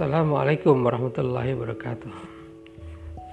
Assalamualaikum 0.00 0.80
warahmatullahi 0.80 1.52
wabarakatuh. 1.52 2.08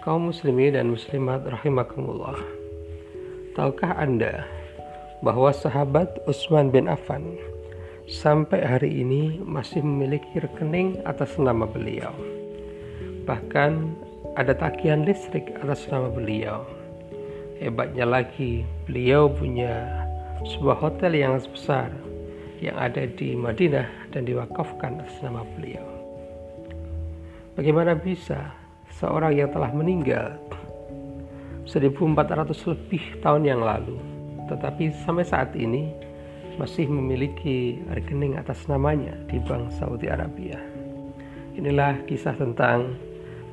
Kaum 0.03 0.35
muslimin 0.35 0.75
dan 0.75 0.91
muslimat 0.91 1.47
rahimakumullah. 1.47 2.35
Tahukah 3.55 3.95
Anda 3.95 4.43
bahwa 5.23 5.55
sahabat 5.55 6.27
Utsman 6.27 6.67
bin 6.67 6.91
Affan 6.91 7.39
sampai 8.11 8.67
hari 8.67 8.99
ini 8.99 9.39
masih 9.47 9.79
memiliki 9.79 10.43
rekening 10.43 10.99
atas 11.07 11.39
nama 11.39 11.63
beliau. 11.63 12.11
Bahkan 13.23 13.71
ada 14.35 14.51
tagihan 14.51 15.07
listrik 15.07 15.47
atas 15.63 15.87
nama 15.87 16.11
beliau. 16.11 16.67
Hebatnya 17.63 18.03
lagi, 18.03 18.67
beliau 18.91 19.31
punya 19.31 20.03
sebuah 20.43 20.83
hotel 20.83 21.15
yang 21.15 21.39
besar 21.47 21.95
yang 22.59 22.75
ada 22.75 23.07
di 23.07 23.39
Madinah 23.39 24.11
dan 24.11 24.27
diwakafkan 24.27 24.99
atas 24.99 25.15
nama 25.23 25.47
beliau. 25.55 25.96
Bagaimana 27.57 27.97
bisa 27.97 28.53
seorang 29.01 29.33
yang 29.33 29.49
telah 29.49 29.73
meninggal 29.73 30.37
1400 31.65 32.53
lebih 32.69 33.17
tahun 33.25 33.49
yang 33.49 33.65
lalu 33.65 33.97
tetapi 34.45 34.93
sampai 35.03 35.25
saat 35.25 35.57
ini 35.57 35.89
masih 36.61 36.85
memiliki 36.85 37.81
rekening 37.89 38.37
atas 38.37 38.69
namanya 38.69 39.13
di 39.25 39.41
Bank 39.41 39.73
Saudi 39.73 40.05
Arabia. 40.05 40.61
Inilah 41.57 41.97
kisah 42.05 42.37
tentang 42.37 42.93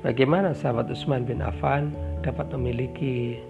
bagaimana 0.05 0.53
sahabat 0.53 0.93
Utsman 0.93 1.25
bin 1.25 1.41
Affan 1.41 1.97
dapat 2.21 2.53
memiliki 2.53 3.41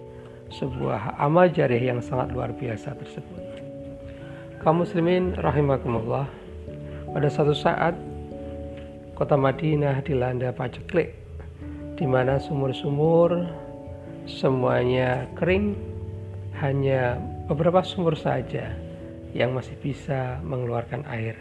sebuah 0.55 1.19
amal 1.19 1.51
jariah 1.51 1.91
yang 1.91 1.99
sangat 1.99 2.31
luar 2.31 2.55
biasa 2.55 2.95
tersebut. 2.95 3.43
Kaum 4.63 4.87
muslimin 4.87 5.35
rahimakumullah, 5.35 6.31
pada 7.11 7.27
satu 7.27 7.51
saat 7.51 7.95
kota 9.15 9.39
Madinah 9.39 10.03
dilanda 10.03 10.51
paceklik 10.51 11.15
di 11.95 12.03
mana 12.03 12.35
sumur-sumur 12.35 13.47
semuanya 14.27 15.23
kering 15.39 15.79
hanya 16.59 17.15
beberapa 17.47 17.79
sumur 17.79 18.19
saja 18.19 18.75
yang 19.31 19.55
masih 19.55 19.79
bisa 19.79 20.39
mengeluarkan 20.43 21.07
air. 21.07 21.39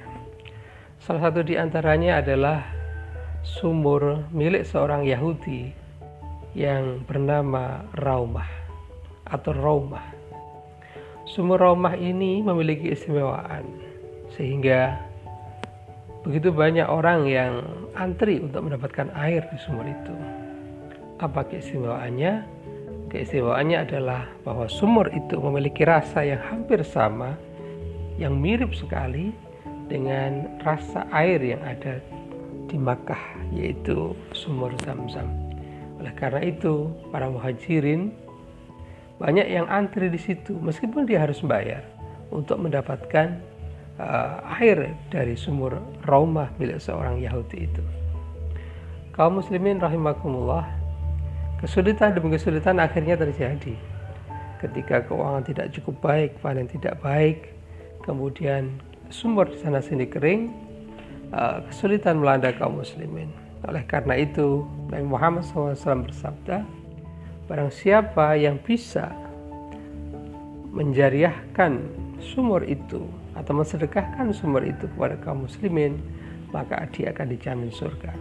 Salah 1.02 1.30
satu 1.30 1.42
di 1.42 1.58
antaranya 1.58 2.22
adalah 2.22 2.62
sumur 3.42 4.22
milik 4.30 4.62
seorang 4.62 5.02
Yahudi 5.02 5.74
yang 6.54 7.02
bernama 7.02 7.82
Raumah 7.98 8.50
atau 9.26 9.50
Raumah. 9.50 10.14
Sumur 11.26 11.58
Raumah 11.58 11.98
ini 11.98 12.38
memiliki 12.38 12.94
istimewaan 12.94 13.66
sehingga 14.38 15.13
Begitu 16.24 16.56
banyak 16.56 16.88
orang 16.88 17.28
yang 17.28 17.60
antri 17.92 18.40
untuk 18.40 18.64
mendapatkan 18.64 19.12
air 19.12 19.44
di 19.52 19.60
sumur 19.60 19.84
itu. 19.84 20.14
Apa 21.20 21.44
keistimewaannya? 21.44 22.48
Keistimewaannya 23.12 23.78
adalah 23.84 24.32
bahwa 24.40 24.64
sumur 24.64 25.12
itu 25.12 25.36
memiliki 25.36 25.84
rasa 25.84 26.24
yang 26.24 26.40
hampir 26.40 26.80
sama, 26.80 27.36
yang 28.16 28.40
mirip 28.40 28.72
sekali 28.72 29.36
dengan 29.92 30.48
rasa 30.64 31.04
air 31.12 31.44
yang 31.44 31.60
ada 31.60 32.00
di 32.72 32.80
Makkah, 32.80 33.20
yaitu 33.52 34.16
sumur 34.32 34.72
Zam-Zam. 34.80 35.28
Oleh 36.00 36.16
karena 36.16 36.40
itu, 36.40 36.88
para 37.12 37.28
muhajirin 37.28 38.16
banyak 39.20 39.46
yang 39.46 39.68
antri 39.68 40.08
di 40.08 40.18
situ, 40.18 40.56
meskipun 40.56 41.04
dia 41.04 41.20
harus 41.20 41.44
bayar 41.44 41.84
untuk 42.32 42.58
mendapatkan 42.58 43.38
uh, 43.98 44.58
air 44.58 44.94
dari 45.10 45.34
sumur 45.38 45.78
Raumah 46.06 46.50
milik 46.58 46.82
seorang 46.82 47.22
Yahudi 47.22 47.68
itu. 47.68 47.84
Kaum 49.14 49.38
muslimin 49.38 49.78
rahimakumullah, 49.78 50.66
kesulitan 51.62 52.18
demi 52.18 52.34
kesulitan 52.34 52.82
akhirnya 52.82 53.14
terjadi. 53.14 53.74
Ketika 54.58 55.06
keuangan 55.06 55.44
tidak 55.46 55.70
cukup 55.76 56.00
baik, 56.02 56.30
panen 56.42 56.66
tidak 56.66 56.98
baik, 56.98 57.54
kemudian 58.02 58.74
sumur 59.12 59.46
di 59.46 59.60
sana 59.60 59.78
sini 59.78 60.08
kering, 60.08 60.50
uh, 61.30 61.62
kesulitan 61.70 62.18
melanda 62.18 62.50
kaum 62.56 62.82
muslimin. 62.82 63.30
Oleh 63.64 63.86
karena 63.86 64.18
itu, 64.18 64.66
Nabi 64.92 65.06
Muhammad 65.06 65.46
SAW 65.46 66.04
bersabda, 66.04 66.66
barang 67.48 67.72
siapa 67.72 68.36
yang 68.36 68.60
bisa 68.60 69.08
menjariahkan 70.74 72.03
sumur 72.24 72.64
itu 72.64 73.04
atau 73.36 73.52
mensedekahkan 73.52 74.32
sumur 74.32 74.64
itu 74.64 74.88
kepada 74.96 75.20
kaum 75.20 75.44
muslimin, 75.44 76.00
maka 76.56 76.88
dia 76.96 77.12
akan 77.12 77.28
dijamin 77.28 77.68
surga. 77.68 78.16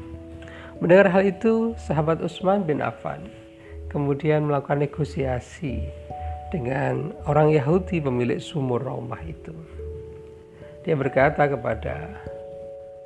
Mendengar 0.83 1.07
hal 1.07 1.23
itu, 1.23 1.71
sahabat 1.79 2.19
Utsman 2.19 2.67
bin 2.67 2.83
Affan 2.83 3.23
kemudian 3.93 4.49
melakukan 4.49 4.81
negosiasi 4.81 5.85
dengan 6.49 7.13
orang 7.29 7.53
Yahudi 7.53 8.01
pemilik 8.01 8.41
sumur 8.41 8.81
Raumah 8.81 9.21
itu. 9.21 9.53
Dia 10.81 10.97
berkata 10.97 11.45
kepada 11.45 12.17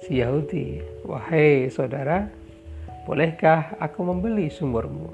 si 0.01 0.23
Yahudi, 0.23 0.81
"Wahai 1.03 1.67
saudara, 1.67 2.31
bolehkah 3.03 3.75
aku 3.83 3.99
membeli 4.01 4.47
sumurmu?" 4.47 5.11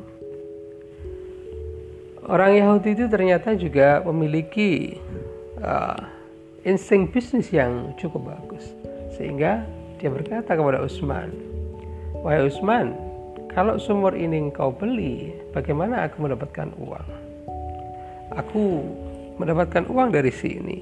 Orang 2.24 2.56
Yahudi 2.56 2.96
itu 2.96 3.06
ternyata 3.12 3.52
juga 3.52 4.00
memiliki 4.08 4.96
uh, 5.64 5.98
insting 6.68 7.08
bisnis 7.08 7.50
yang 7.50 7.96
cukup 7.96 8.36
bagus. 8.36 8.76
Sehingga 9.16 9.64
dia 10.04 10.12
berkata 10.12 10.60
kepada 10.60 10.84
Utsman 10.84 11.32
wahai 12.24 12.48
Utsman 12.48 12.92
kalau 13.52 13.78
sumur 13.78 14.18
ini 14.18 14.50
engkau 14.50 14.74
beli 14.74 15.32
bagaimana 15.54 16.10
aku 16.10 16.26
mendapatkan 16.26 16.74
uang? 16.76 17.08
Aku 18.34 18.82
mendapatkan 19.38 19.86
uang 19.88 20.10
dari 20.10 20.34
sini. 20.34 20.80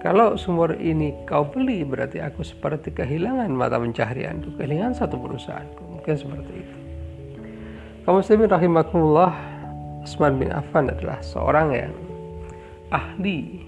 Kalau 0.00 0.38
sumur 0.38 0.78
ini 0.78 1.12
kau 1.26 1.44
beli 1.44 1.82
berarti 1.84 2.22
aku 2.22 2.40
seperti 2.40 2.94
kehilangan 2.94 3.50
mata 3.52 3.76
pencaharianku 3.76 4.56
kehilangan 4.56 4.96
satu 4.96 5.20
perusahaanku. 5.20 5.82
Mungkin 5.98 6.14
seperti 6.16 6.52
itu. 6.56 6.76
Kaum 8.06 8.24
muslimin 8.24 8.48
rahimakumullah 8.48 9.36
Utsman 10.00 10.40
bin 10.40 10.48
Affan 10.54 10.88
adalah 10.88 11.20
seorang 11.20 11.68
yang 11.76 11.92
ahli 12.88 13.64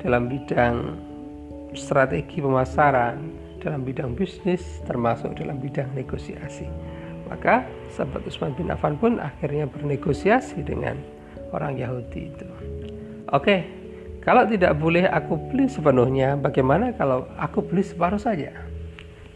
dalam 0.00 0.28
bidang 0.28 0.96
strategi 1.76 2.40
pemasaran, 2.40 3.20
dalam 3.60 3.84
bidang 3.84 4.16
bisnis, 4.16 4.80
termasuk 4.88 5.36
dalam 5.36 5.60
bidang 5.60 5.92
negosiasi. 5.92 6.66
Maka 7.30 7.62
sahabat 7.94 8.26
Utsman 8.26 8.56
bin 8.58 8.74
Affan 8.74 8.98
pun 8.98 9.22
akhirnya 9.22 9.70
bernegosiasi 9.70 10.66
dengan 10.66 10.98
orang 11.54 11.78
Yahudi 11.78 12.34
itu. 12.34 12.48
Oke, 13.30 13.62
kalau 14.20 14.42
tidak 14.50 14.74
boleh 14.82 15.06
aku 15.06 15.38
beli 15.38 15.70
sepenuhnya, 15.70 16.34
bagaimana 16.34 16.90
kalau 16.98 17.30
aku 17.38 17.62
beli 17.62 17.86
separuh 17.86 18.18
saja? 18.18 18.50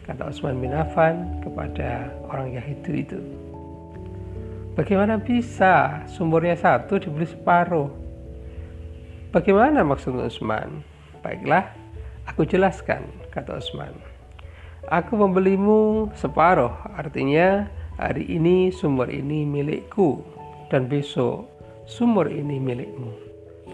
Kata 0.03 0.27
Utsman 0.27 0.59
bin 0.59 0.75
Affan 0.75 1.39
kepada 1.39 2.11
orang 2.27 2.51
Yahudi 2.51 2.93
itu. 2.99 3.19
Bagaimana 4.75 5.15
bisa 5.15 6.03
sumurnya 6.11 6.59
satu 6.59 6.99
dibeli 6.99 7.23
separuh? 7.23 8.04
Bagaimana 9.35 9.83
maksud 9.83 10.15
Utsman? 10.15 10.79
Baiklah, 11.19 11.67
aku 12.23 12.47
jelaskan, 12.47 13.03
kata 13.35 13.59
Utsman. 13.59 13.91
Aku 14.87 15.19
membelimu 15.19 16.07
separuh, 16.15 16.71
artinya 16.95 17.67
hari 17.99 18.23
ini 18.31 18.71
sumur 18.71 19.11
ini 19.11 19.43
milikku 19.43 20.23
dan 20.71 20.87
besok 20.87 21.51
sumur 21.83 22.31
ini 22.31 22.63
milikmu. 22.63 23.11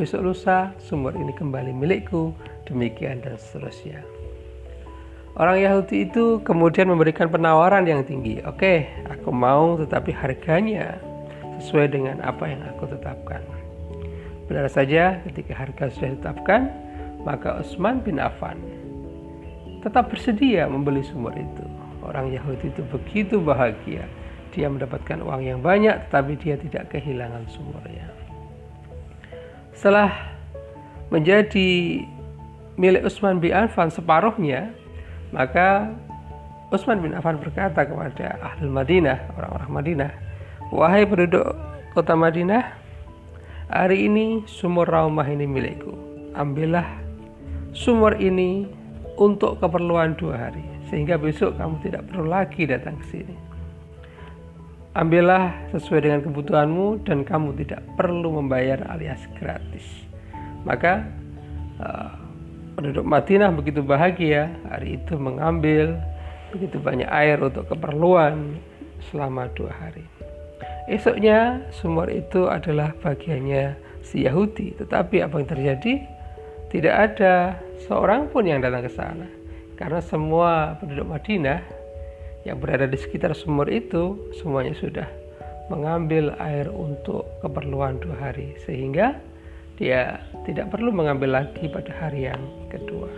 Besok 0.01 0.33
lusa 0.33 0.73
sumur 0.81 1.13
ini 1.13 1.29
kembali 1.29 1.77
milikku, 1.77 2.33
demikian 2.65 3.21
dan 3.21 3.37
seterusnya. 3.37 4.01
Orang 5.37 5.61
Yahudi 5.61 6.09
itu 6.09 6.41
kemudian 6.41 6.89
memberikan 6.89 7.29
penawaran 7.29 7.85
yang 7.85 8.01
tinggi. 8.01 8.41
Oke, 8.49 8.89
aku 9.05 9.29
mau 9.29 9.77
tetapi 9.77 10.09
harganya 10.09 10.97
sesuai 11.61 11.93
dengan 11.93 12.17
apa 12.25 12.49
yang 12.49 12.65
aku 12.65 12.89
tetapkan. 12.89 13.60
Benar 14.51 14.67
saja 14.67 15.23
ketika 15.23 15.55
harga 15.55 15.87
sudah 15.95 16.11
ditetapkan, 16.11 16.67
maka 17.23 17.63
Utsman 17.63 18.03
bin 18.03 18.19
Affan 18.19 18.59
tetap 19.79 20.11
bersedia 20.11 20.67
membeli 20.67 20.99
sumur 21.07 21.31
itu. 21.31 21.63
Orang 22.03 22.35
Yahudi 22.35 22.67
itu 22.67 22.83
begitu 22.91 23.39
bahagia. 23.39 24.03
Dia 24.51 24.67
mendapatkan 24.67 25.23
uang 25.23 25.47
yang 25.47 25.63
banyak 25.63 26.11
tetapi 26.11 26.35
dia 26.35 26.59
tidak 26.59 26.91
kehilangan 26.91 27.47
sumurnya. 27.47 28.11
Setelah 29.71 30.11
menjadi 31.07 32.03
milik 32.75 33.07
Utsman 33.07 33.39
bin 33.39 33.55
Affan 33.55 33.87
separuhnya, 33.87 34.75
maka 35.31 35.95
Utsman 36.75 36.99
bin 36.99 37.15
Affan 37.15 37.39
berkata 37.39 37.87
kepada 37.87 38.35
ahli 38.43 38.67
Madinah, 38.67 39.31
orang-orang 39.39 39.71
Madinah, 39.71 40.11
"Wahai 40.75 41.07
penduduk 41.07 41.55
kota 41.95 42.19
Madinah, 42.19 42.80
Hari 43.71 44.11
ini 44.11 44.43
sumur 44.51 44.83
Raumah 44.83 45.23
ini 45.31 45.47
milikku. 45.47 45.95
Ambillah 46.35 46.83
sumur 47.71 48.19
ini 48.19 48.67
untuk 49.15 49.63
keperluan 49.63 50.19
dua 50.19 50.51
hari. 50.51 50.67
sehingga 50.91 51.15
besok 51.15 51.55
kamu 51.55 51.79
tidak 51.87 52.03
perlu 52.11 52.27
lagi 52.27 52.67
datang 52.67 52.99
ke 52.99 53.05
sini. 53.15 53.35
Ambillah 54.91 55.71
sesuai 55.71 56.03
dengan 56.03 56.19
kebutuhanmu 56.27 57.07
dan 57.07 57.23
kamu 57.23 57.55
tidak 57.63 57.79
perlu 57.95 58.43
membayar 58.43 58.83
alias 58.91 59.23
gratis. 59.39 59.87
Maka 60.67 61.07
uh, 61.79 62.11
penduduk 62.75 63.07
Madinah 63.07 63.55
begitu 63.55 63.79
bahagia 63.79 64.51
hari 64.67 64.99
itu 64.99 65.15
mengambil 65.15 65.95
begitu 66.51 66.75
banyak 66.75 67.07
air 67.07 67.39
untuk 67.39 67.63
keperluan 67.71 68.59
selama 69.07 69.47
dua 69.55 69.71
hari. 69.71 70.03
Esoknya 70.89 71.61
sumur 71.69 72.09
itu 72.09 72.49
adalah 72.49 72.93
bagiannya 73.01 73.77
si 74.01 74.25
Yahudi, 74.25 74.77
tetapi 74.81 75.21
apa 75.21 75.37
yang 75.37 75.49
terjadi? 75.49 75.93
Tidak 76.71 76.95
ada 76.95 77.59
seorang 77.85 78.31
pun 78.31 78.47
yang 78.47 78.63
datang 78.63 78.87
ke 78.87 78.91
sana 78.93 79.27
karena 79.81 79.97
semua 79.99 80.77
penduduk 80.77 81.09
Madinah 81.09 81.59
yang 82.45 82.61
berada 82.61 82.85
di 82.85 82.97
sekitar 82.97 83.33
sumur 83.33 83.65
itu 83.65 84.29
semuanya 84.37 84.77
sudah 84.77 85.09
mengambil 85.73 86.37
air 86.37 86.69
untuk 86.69 87.25
keperluan 87.41 87.97
dua 87.97 88.29
hari 88.29 88.53
sehingga 88.61 89.17
dia 89.81 90.21
tidak 90.45 90.69
perlu 90.69 90.93
mengambil 90.93 91.41
lagi 91.41 91.65
pada 91.65 91.89
hari 91.97 92.29
yang 92.29 92.41
kedua. 92.69 93.09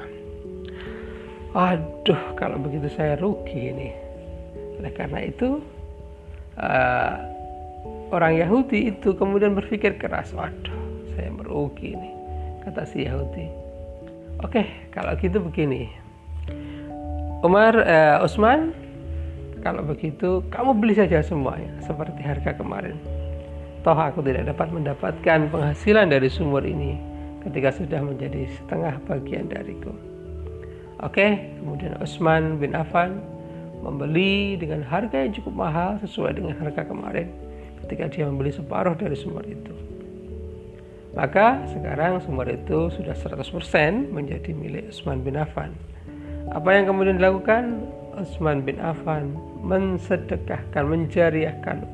Aduh, 1.54 2.34
kalau 2.40 2.58
begitu 2.58 2.88
saya 2.90 3.20
rugi 3.20 3.70
ini. 3.70 3.92
Oleh 4.80 4.90
karena 4.96 5.22
itu, 5.22 5.62
uh, 6.58 7.14
orang 8.14 8.38
Yahudi 8.38 8.94
itu 8.94 9.18
kemudian 9.18 9.58
berpikir 9.58 9.98
keras, 9.98 10.30
waduh, 10.38 10.78
saya 11.18 11.34
merugi 11.34 11.98
ini, 11.98 12.12
kata 12.62 12.86
si 12.86 13.10
Yahudi. 13.10 13.50
Oke, 14.46 14.62
kalau 14.94 15.18
gitu 15.18 15.42
begini, 15.42 15.90
Umar, 17.42 17.74
uh, 17.74 18.22
Usman, 18.22 18.72
kalau 19.66 19.82
begitu, 19.82 20.46
kamu 20.54 20.78
beli 20.78 20.94
saja 20.94 21.26
semuanya, 21.26 21.74
seperti 21.82 22.22
harga 22.22 22.54
kemarin. 22.54 22.96
Toh 23.82 23.98
aku 23.98 24.24
tidak 24.24 24.48
dapat 24.48 24.72
mendapatkan 24.72 25.52
penghasilan 25.52 26.08
dari 26.08 26.32
sumur 26.32 26.64
ini 26.64 26.96
ketika 27.44 27.76
sudah 27.76 28.00
menjadi 28.00 28.48
setengah 28.56 28.96
bagian 29.04 29.52
dariku. 29.52 29.92
Oke, 31.04 31.52
kemudian 31.60 32.00
Utsman 32.00 32.64
bin 32.64 32.72
Affan 32.80 33.20
membeli 33.84 34.56
dengan 34.56 34.80
harga 34.88 35.28
yang 35.28 35.36
cukup 35.36 35.68
mahal 35.68 36.00
sesuai 36.00 36.40
dengan 36.40 36.56
harga 36.64 36.88
kemarin 36.88 37.28
ketika 37.86 38.10
dia 38.10 38.26
membeli 38.26 38.52
separuh 38.56 38.96
dari 38.96 39.16
sumur 39.16 39.44
itu. 39.44 39.74
Maka 41.14 41.62
sekarang 41.70 42.24
sumur 42.26 42.50
itu 42.50 42.90
sudah 42.90 43.14
100% 43.14 44.10
menjadi 44.10 44.50
milik 44.50 44.90
Utsman 44.90 45.22
bin 45.22 45.38
Affan. 45.38 45.78
Apa 46.50 46.74
yang 46.74 46.90
kemudian 46.90 47.22
dilakukan? 47.22 47.86
Utsman 48.14 48.66
bin 48.66 48.82
Affan 48.82 49.34
mensedekahkan, 49.62 50.86
menjariahkan 50.86 51.86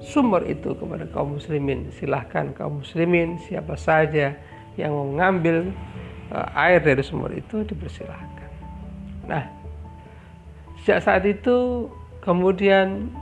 sumber 0.00 0.44
itu 0.48 0.72
kepada 0.76 1.04
kaum 1.12 1.36
muslimin. 1.36 1.88
Silahkan 1.92 2.52
kaum 2.56 2.80
muslimin 2.84 3.36
siapa 3.48 3.76
saja 3.76 4.36
yang 4.80 4.92
mau 4.96 5.08
mengambil 5.08 5.72
uh, 6.32 6.48
air 6.56 6.80
dari 6.80 7.00
sumber 7.04 7.36
itu 7.36 7.64
dipersilahkan. 7.64 8.50
Nah, 9.28 9.44
sejak 10.80 11.04
saat 11.04 11.24
itu 11.28 11.88
kemudian 12.24 13.12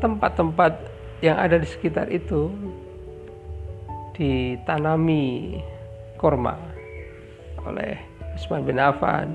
tempat-tempat 0.00 0.72
uh, 0.76 0.88
yang 1.24 1.36
ada 1.36 1.56
di 1.60 1.68
sekitar 1.68 2.08
itu 2.12 2.52
ditanami 4.16 5.56
korma 6.20 6.56
oleh 7.64 7.96
Utsman 8.36 8.64
bin 8.64 8.76
Affan. 8.76 9.32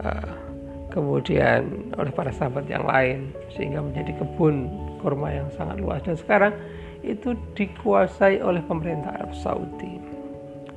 Uh, 0.00 0.50
kemudian 0.90 1.92
oleh 1.96 2.12
para 2.12 2.34
sahabat 2.34 2.66
yang 2.66 2.84
lain 2.84 3.30
sehingga 3.54 3.80
menjadi 3.80 4.18
kebun 4.20 4.66
kurma 4.98 5.30
yang 5.32 5.48
sangat 5.54 5.78
luas 5.78 6.02
dan 6.02 6.18
sekarang 6.18 6.52
itu 7.00 7.32
dikuasai 7.56 8.42
oleh 8.44 8.60
pemerintah 8.66 9.16
Arab 9.16 9.32
Saudi 9.38 10.02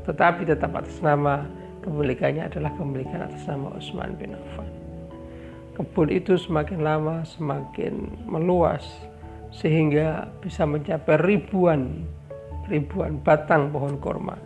tetapi 0.07 0.47
tetap 0.47 0.71
atas 0.77 1.01
nama 1.01 1.43
kepemilikannya 1.83 2.47
adalah 2.47 2.71
kepemilikan 2.77 3.27
atas 3.27 3.43
nama 3.49 3.73
Utsman 3.75 4.15
bin 4.15 4.37
Affan 4.37 4.82
kebun 5.73 6.09
itu 6.13 6.37
semakin 6.37 6.85
lama 6.85 7.25
semakin 7.25 8.09
meluas 8.29 8.85
sehingga 9.53 10.29
bisa 10.41 10.65
mencapai 10.65 11.17
ribuan 11.21 12.05
ribuan 12.69 13.19
batang 13.21 13.69
pohon 13.73 13.97
kurma. 13.99 14.37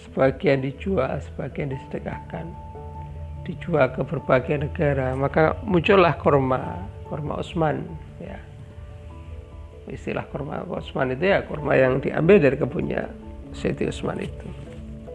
Sebagian 0.00 0.64
dijual 0.64 1.20
sebagian 1.20 1.70
disedekahkan 1.70 2.48
dijual 3.44 3.88
ke 3.92 4.02
berbagai 4.04 4.56
negara. 4.68 5.12
Maka 5.16 5.56
muncullah 5.64 6.16
korma 6.16 6.80
korma 7.08 7.40
Osman 7.40 7.84
ya. 8.20 8.38
Istilah 9.90 10.24
korma 10.30 10.62
Osman 10.70 11.12
itu 11.12 11.28
ya 11.28 11.42
korma 11.44 11.74
yang 11.74 11.98
diambil 11.98 12.38
dari 12.38 12.56
kebunnya 12.56 13.10
Siti 13.50 13.88
Osman 13.88 14.22
itu. 14.22 14.46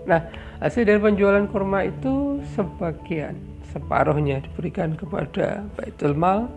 Nah 0.06 0.22
hasil 0.62 0.86
dari 0.86 1.02
penjualan 1.02 1.48
korma 1.50 1.88
itu 1.88 2.44
sebagian 2.54 3.55
separuhnya 3.75 4.39
diberikan 4.39 4.95
kepada 4.95 5.68
Baitul 5.75 6.16
Mal 6.16 6.48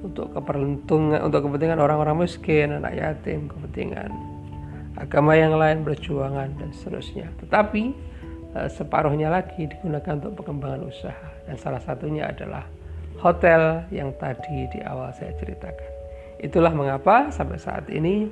untuk 0.00 0.32
keperuntungan 0.32 1.20
untuk 1.20 1.44
kepentingan 1.44 1.76
orang-orang 1.76 2.24
miskin 2.24 2.72
anak 2.80 2.96
yatim 2.96 3.52
kepentingan 3.52 4.08
agama 4.96 5.36
yang 5.36 5.60
lain 5.60 5.84
berjuangan 5.84 6.56
dan 6.56 6.72
seterusnya. 6.72 7.28
Tetapi 7.44 8.14
Eh, 8.54 8.70
separuhnya 8.70 9.34
lagi 9.34 9.66
digunakan 9.66 10.14
untuk 10.22 10.46
pengembangan 10.46 10.86
usaha. 10.86 11.28
Dan 11.42 11.58
salah 11.58 11.82
satunya 11.82 12.30
adalah 12.30 12.62
hotel 13.18 13.82
yang 13.90 14.14
tadi 14.14 14.70
di 14.70 14.78
awal 14.86 15.10
saya 15.10 15.34
ceritakan. 15.42 15.90
Itulah 16.38 16.70
mengapa 16.70 17.34
sampai 17.34 17.58
saat 17.58 17.90
ini 17.90 18.30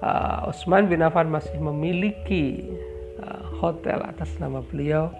uh, 0.00 0.48
bin 0.88 1.04
Affan 1.04 1.28
masih 1.28 1.60
memiliki 1.60 2.72
uh, 3.20 3.44
hotel 3.60 4.00
atas 4.08 4.32
nama 4.40 4.64
beliau. 4.64 5.12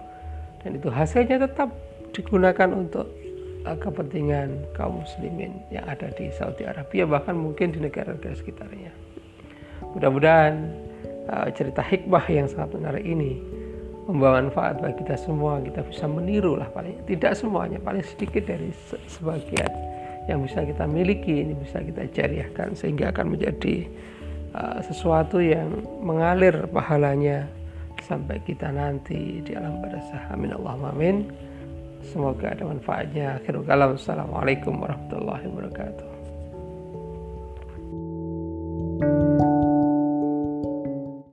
Dan 0.65 0.81
itu 0.81 0.89
hasilnya 0.89 1.45
tetap 1.45 1.69
digunakan 2.15 2.71
untuk 2.71 3.11
uh, 3.67 3.75
kepentingan 3.75 4.71
kaum 4.71 5.03
muslimin 5.03 5.59
yang 5.67 5.83
ada 5.83 6.07
di 6.15 6.31
Saudi 6.31 6.63
Arabia 6.63 7.03
bahkan 7.03 7.35
mungkin 7.35 7.75
di 7.75 7.83
negara-negara 7.83 8.39
sekitarnya. 8.39 8.91
Mudah-mudahan 9.91 10.53
uh, 11.27 11.47
cerita 11.51 11.83
hikmah 11.83 12.23
yang 12.31 12.47
sangat 12.47 12.79
menarik 12.79 13.03
ini 13.03 13.43
membawa 14.07 14.39
manfaat 14.39 14.79
bagi 14.79 15.03
kita 15.03 15.19
semua. 15.19 15.59
Kita 15.59 15.83
bisa 15.83 16.07
meniru 16.07 16.55
lah 16.55 16.71
paling 16.71 17.03
tidak 17.03 17.35
semuanya 17.35 17.83
paling 17.83 18.05
sedikit 18.07 18.47
dari 18.47 18.71
sebagian 19.11 19.85
yang 20.25 20.41
bisa 20.41 20.65
kita 20.65 20.89
miliki 20.89 21.45
ini 21.45 21.53
bisa 21.53 21.81
kita 21.85 22.09
jariahkan 22.09 22.73
sehingga 22.73 23.13
akan 23.13 23.37
menjadi 23.37 23.85
uh, 24.57 24.79
sesuatu 24.81 25.37
yang 25.37 25.69
mengalir 26.01 26.65
pahalanya 26.73 27.45
sampai 28.01 28.41
kita 28.43 28.69
nanti 28.73 29.41
di 29.45 29.53
alam 29.53 29.81
barzah 29.81 30.29
amin 30.33 30.51
Allah 30.57 30.77
amin 30.89 31.29
semoga 32.09 32.53
ada 32.53 32.63
manfaatnya. 32.65 33.41
Akhirul 33.41 33.65
kalam. 33.65 33.97
Assalamualaikum 33.97 34.73
warahmatullahi 34.81 35.45
wabarakatuh 35.49 36.14